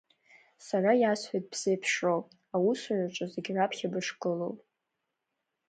Сара 0.65 0.91
иасҳәеит 1.01 1.45
бзеиԥшроу, 1.51 2.21
аусураҿы 2.55 3.25
зегь 3.33 3.49
раԥхьа 3.55 3.91
бышгылоу! 3.93 4.53